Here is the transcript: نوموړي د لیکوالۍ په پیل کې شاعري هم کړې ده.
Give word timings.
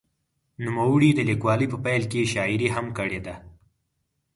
نوموړي 0.65 1.09
د 1.15 1.19
لیکوالۍ 1.29 1.67
په 1.71 1.77
پیل 1.85 2.03
کې 2.11 2.21
شاعري 2.33 2.69
هم 2.75 2.85
کړې 2.97 3.19
ده. 3.25 3.35